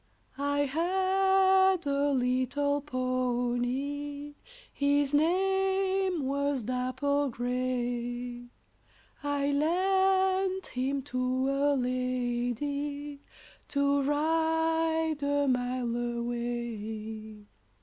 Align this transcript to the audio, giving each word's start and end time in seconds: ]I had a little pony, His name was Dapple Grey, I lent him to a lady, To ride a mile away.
]I 0.39 0.61
had 0.61 1.85
a 1.85 2.09
little 2.11 2.81
pony, 2.81 4.33
His 4.73 5.13
name 5.13 6.25
was 6.25 6.63
Dapple 6.63 7.29
Grey, 7.29 8.49
I 9.21 9.51
lent 9.51 10.65
him 10.65 11.03
to 11.03 11.49
a 11.51 11.75
lady, 11.75 13.21
To 13.67 14.01
ride 14.01 15.21
a 15.21 15.45
mile 15.47 15.95
away. 16.17 17.45